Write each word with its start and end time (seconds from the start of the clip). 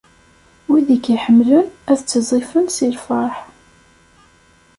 Wid 0.69 0.87
i 0.95 0.97
k-iḥemmlen, 1.03 1.67
ad 1.91 1.97
ttiẓẓifen 1.99 2.65
si 2.75 2.87
lferḥ. 2.95 3.35